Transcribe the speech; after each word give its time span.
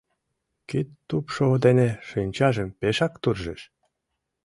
Кидтупшо 0.69 1.45
дене 1.65 1.89
шинчажым 2.07 2.69
пешак 2.79 3.13
туржеш. 3.21 3.61